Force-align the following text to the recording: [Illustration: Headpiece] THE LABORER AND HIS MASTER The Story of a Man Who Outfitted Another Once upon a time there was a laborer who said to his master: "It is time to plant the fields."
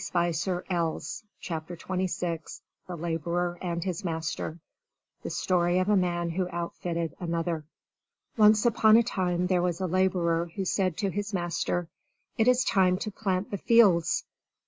[Illustration: 0.15 0.63
Headpiece] 1.41 2.61
THE 2.87 2.95
LABORER 2.97 3.59
AND 3.61 3.83
HIS 3.83 4.03
MASTER 4.03 4.57
The 5.21 5.29
Story 5.29 5.77
of 5.77 5.89
a 5.89 5.95
Man 5.95 6.31
Who 6.31 6.47
Outfitted 6.49 7.15
Another 7.19 7.65
Once 8.35 8.65
upon 8.65 8.97
a 8.97 9.03
time 9.03 9.45
there 9.45 9.61
was 9.61 9.79
a 9.79 9.85
laborer 9.85 10.47
who 10.55 10.65
said 10.65 10.97
to 10.97 11.11
his 11.11 11.35
master: 11.35 11.87
"It 12.35 12.47
is 12.47 12.63
time 12.63 12.97
to 12.97 13.11
plant 13.11 13.51
the 13.51 13.59
fields." 13.59 14.25